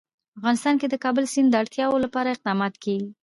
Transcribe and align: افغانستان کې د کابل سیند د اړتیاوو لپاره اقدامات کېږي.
افغانستان 0.39 0.75
کې 0.81 0.87
د 0.89 0.95
کابل 1.03 1.25
سیند 1.33 1.49
د 1.51 1.55
اړتیاوو 1.61 2.03
لپاره 2.05 2.33
اقدامات 2.35 2.73
کېږي. 2.83 3.09